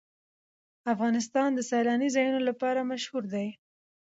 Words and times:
افغانستان 0.93 1.49
د 1.55 1.59
سیلانی 1.69 2.09
ځایونه 2.15 2.41
لپاره 2.49 2.87
مشهور 2.91 3.23
دی. 3.33 3.47